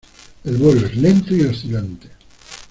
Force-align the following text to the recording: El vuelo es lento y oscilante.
El 0.45 0.57
vuelo 0.57 0.87
es 0.87 0.97
lento 0.97 1.35
y 1.35 1.41
oscilante. 1.43 2.09